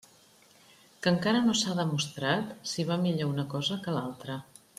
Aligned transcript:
Que 1.03 1.13
encara 1.15 1.41
no 1.49 1.55
s'ha 1.59 1.75
demostrat 1.81 2.57
si 2.73 2.87
va 2.89 2.99
millor 3.05 3.31
una 3.35 3.47
cosa 3.53 3.79
que 3.85 3.95
l'altra. 3.99 4.41